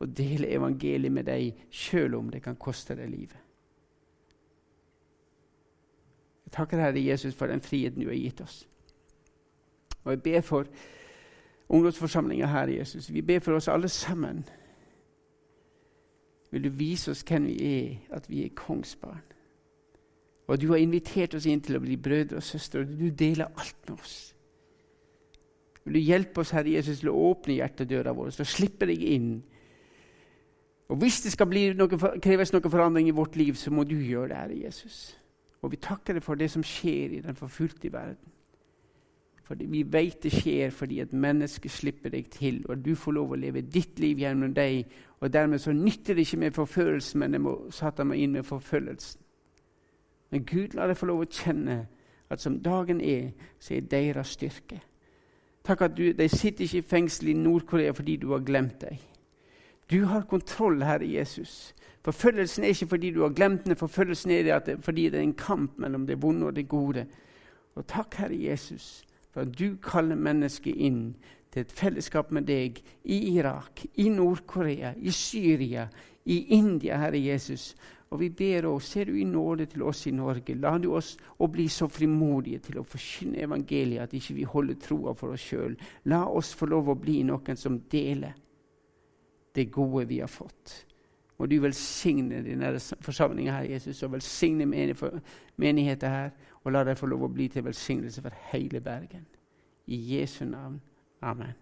å 0.00 0.06
dele 0.06 0.48
evangeliet 0.48 1.12
med 1.12 1.24
deg, 1.24 1.54
sjøl 1.70 2.14
om 2.14 2.30
det 2.30 2.42
kan 2.42 2.56
koste 2.56 2.96
deg 2.96 3.10
livet. 3.10 3.36
Jeg 6.44 6.52
takker 6.52 6.80
Herre 6.80 7.04
Jesus 7.04 7.34
for 7.34 7.46
den 7.46 7.60
friheten 7.60 8.00
du 8.00 8.08
har 8.08 8.14
gitt 8.14 8.40
oss. 8.40 8.68
Og 10.04 10.12
jeg 10.12 10.22
ber 10.22 10.40
for 10.40 10.64
ungdomsforsamlinga 11.68 12.46
her, 12.46 12.66
Jesus. 12.68 13.12
Vi 13.12 13.20
ber 13.20 13.38
for 13.38 13.52
oss 13.52 13.68
alle 13.68 13.88
sammen. 13.88 14.44
Vil 16.50 16.64
du 16.64 16.68
vise 16.68 17.10
oss 17.10 17.22
hvem 17.22 17.46
vi 17.46 17.58
er, 17.82 17.96
at 18.10 18.30
vi 18.30 18.44
er 18.44 18.56
kongsbarn? 18.56 19.22
Og 20.50 20.58
du 20.58 20.72
har 20.72 20.82
invitert 20.82 21.36
oss 21.38 21.46
inn 21.46 21.62
til 21.62 21.78
å 21.78 21.82
bli 21.84 21.94
brødre 22.00 22.40
og 22.40 22.42
søstre, 22.42 22.82
og 22.82 22.90
du 22.98 23.06
deler 23.14 23.52
alt 23.54 23.84
med 23.86 24.00
oss. 24.00 24.16
Vil 25.84 25.94
du 25.96 26.00
hjelpe 26.02 26.42
oss, 26.42 26.50
Herre 26.56 26.74
Jesus, 26.74 27.00
til 27.00 27.12
å 27.12 27.20
åpne 27.30 27.60
hjertedøra 27.60 28.14
vår, 28.16 28.32
så 28.34 28.46
slipper 28.48 28.90
deg 28.90 29.04
inn. 29.14 29.30
Og 30.90 30.98
Hvis 30.98 31.20
det 31.22 31.32
skal 31.36 31.54
noe, 31.78 32.18
kreves 32.18 32.52
noen 32.52 32.72
forandring 32.72 33.08
i 33.08 33.14
vårt 33.14 33.38
liv, 33.38 33.54
så 33.54 33.70
må 33.70 33.86
du 33.86 33.94
gjøre 33.94 34.32
det, 34.32 34.40
Herre 34.42 34.58
Jesus. 34.64 34.98
Og 35.62 35.70
vi 35.70 35.80
takker 35.80 36.18
deg 36.18 36.26
for 36.26 36.34
det 36.40 36.50
som 36.50 36.66
skjer 36.66 37.14
i 37.14 37.22
den 37.22 37.38
forfulgte 37.38 37.92
verden. 37.92 38.34
Fordi 39.46 39.66
vi 39.70 39.84
vet 39.86 40.22
det 40.22 40.30
skjer 40.34 40.70
fordi 40.74 41.00
et 41.02 41.14
menneske 41.14 41.70
slipper 41.70 42.10
deg 42.10 42.28
til, 42.30 42.60
og 42.68 42.82
du 42.84 42.92
får 42.98 43.14
lov 43.14 43.32
å 43.34 43.38
leve 43.38 43.62
ditt 43.62 43.98
liv 44.02 44.18
gjennom 44.22 44.54
deg. 44.54 44.84
Og 45.20 45.30
dermed 45.30 45.62
så 45.62 45.74
nytter 45.74 46.14
det 46.14 46.26
ikke 46.26 46.42
med 46.42 46.58
forførelsen, 46.58 47.22
men 47.22 47.34
det 47.34 47.40
må 47.42 47.56
Satan 47.74 48.10
må 48.10 48.18
inn 48.18 48.34
med 48.34 48.46
forfølgelsen. 48.46 49.29
Men 50.30 50.44
Gud 50.46 50.74
lar 50.74 50.90
deg 50.90 50.98
få 50.98 51.08
lov 51.10 51.24
å 51.24 51.30
kjenne 51.30 51.84
at 52.30 52.40
som 52.40 52.60
dagen 52.62 53.00
er, 53.00 53.32
så 53.58 53.74
er 53.74 53.88
deres 53.90 54.36
styrke. 54.36 54.80
Takk 55.66 55.82
at 55.82 55.96
du, 55.96 56.12
De 56.12 56.28
sitter 56.28 56.64
ikke 56.64 56.78
i 56.78 56.90
fengsel 56.90 57.28
i 57.28 57.36
Nord-Korea 57.36 57.92
fordi 57.92 58.16
du 58.16 58.30
har 58.32 58.44
glemt 58.46 58.80
dem. 58.80 58.96
Du 59.90 60.04
har 60.06 60.22
kontroll, 60.30 60.82
Herre 60.82 61.06
Jesus. 61.06 61.74
Forfølgelsen 62.04 62.64
er 62.64 62.68
ikke 62.68 62.86
fordi 62.86 63.10
du 63.10 63.22
har 63.22 63.34
glemt 63.34 63.64
den, 63.64 63.76
forfølgelsen 63.76 64.30
er 64.30 64.60
det 64.60 64.78
fordi 64.84 65.08
det 65.10 65.18
er 65.18 65.22
en 65.26 65.34
kamp 65.34 65.78
mellom 65.78 66.06
det 66.06 66.22
vonde 66.22 66.46
og 66.46 66.56
det 66.56 66.68
gode. 66.68 67.06
Og 67.74 67.86
takk, 67.86 68.14
Herre 68.14 68.38
Jesus, 68.38 69.04
for 69.32 69.40
at 69.40 69.58
du 69.58 69.76
kaller 69.82 70.16
mennesket 70.16 70.74
inn 70.76 71.16
til 71.52 71.60
et 71.60 71.72
fellesskap 71.72 72.30
med 72.30 72.46
deg 72.46 72.78
i 73.04 73.18
Irak, 73.36 73.84
i 73.94 74.08
Nord-Korea, 74.08 74.94
i 74.96 75.10
Syria, 75.10 75.88
i 76.24 76.38
India, 76.54 76.96
Herre 76.96 77.18
Jesus. 77.18 77.74
Og 78.10 78.18
vi 78.18 78.28
ber 78.34 78.66
òg, 78.66 78.80
ser 78.82 79.06
du 79.06 79.14
i 79.14 79.24
nåde 79.24 79.68
til 79.70 79.84
oss 79.86 80.02
i 80.10 80.10
Norge, 80.10 80.56
la 80.58 80.72
du 80.82 80.88
oss 80.98 81.12
å 81.38 81.46
bli 81.46 81.68
så 81.70 81.86
frimodige 81.86 82.58
til 82.64 82.80
å 82.80 82.82
forkynne 82.82 83.44
evangeliet 83.44 84.02
at 84.02 84.14
ikke 84.18 84.34
vi 84.34 84.46
holder 84.50 84.78
troa 84.82 85.14
for 85.14 85.36
oss 85.36 85.44
sjøl. 85.46 85.76
La 86.10 86.24
oss 86.26 86.50
få 86.58 86.66
lov 86.66 86.90
å 86.90 86.96
bli 86.98 87.20
noen 87.28 87.56
som 87.56 87.76
deler 87.90 88.34
det 89.54 89.68
gode 89.70 90.08
vi 90.10 90.18
har 90.20 90.30
fått. 90.30 90.72
Må 91.38 91.46
du 91.46 91.54
velsigne 91.62 92.42
denne 92.44 92.72
forsamlinga 93.00 93.54
her, 93.60 93.68
Jesus, 93.76 94.02
og 94.02 94.16
velsigne 94.16 94.66
menigheten 94.66 96.10
her. 96.10 96.34
Og 96.64 96.74
la 96.74 96.82
dem 96.84 96.98
få 96.98 97.06
lov 97.08 97.22
å 97.24 97.30
bli 97.32 97.46
til 97.48 97.64
velsignelse 97.64 98.26
for 98.26 98.42
hele 98.50 98.82
Bergen. 98.84 99.22
I 99.86 99.96
Jesu 100.16 100.44
navn. 100.44 100.80
Amen. 101.22 101.54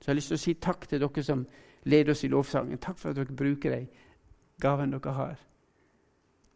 Så 0.00 0.08
jeg 0.08 0.14
har 0.14 0.18
lyst 0.18 0.32
til 0.32 0.40
å 0.40 0.42
si 0.42 0.56
takk 0.56 0.88
til 0.88 1.04
dere 1.04 1.22
som 1.22 1.44
leder 1.84 2.16
oss 2.16 2.24
i 2.24 2.32
lovsangen. 2.32 2.80
Takk 2.80 2.98
for 2.98 3.12
at 3.12 3.20
dere 3.20 3.36
bruker 3.36 3.76
de 3.76 3.84
gaven 4.60 4.96
dere 4.96 5.14
har. 5.20 5.38